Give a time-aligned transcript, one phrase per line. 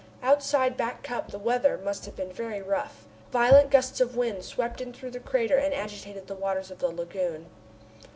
[0.23, 3.05] Outside Back Cup the weather must have been very rough.
[3.31, 6.87] Violent gusts of wind swept in through the crater and agitated the water of the
[6.87, 7.45] lagoon.